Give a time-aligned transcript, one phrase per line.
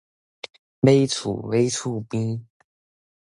[0.79, 2.41] 買厝，買厝邊